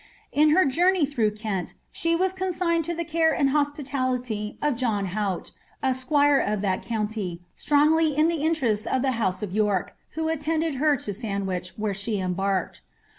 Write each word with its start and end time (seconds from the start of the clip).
In 0.31 0.49
her 0.49 0.65
journey 0.65 1.05
through 1.05 1.29
Kent 1.35 1.75
she 1.91 2.15
was 2.15 2.33
conMtgned 2.33 2.81
to 2.85 2.95
the 2.95 3.03
care 3.05 3.33
and 3.35 3.51
hospitality 3.51 4.57
of 4.59 4.75
John 4.75 5.05
llaute.' 5.09 5.51
a 5.83 5.93
squire 5.93 6.39
of 6.39 6.61
that 6.61 6.81
countVf 6.81 7.39
strongly 7.55 8.17
in 8.17 8.27
the 8.27 8.41
interests 8.41 8.87
of 8.87 9.03
the 9.03 9.11
house 9.21 9.43
of 9.43 9.51
York, 9.53 9.95
who 10.17 10.27
attended 10.27 10.77
her 10.77 10.97
to 10.97 11.13
Sandwich, 11.13 11.73
where 11.77 11.93
she 11.93 12.17
embarked. 12.17 12.81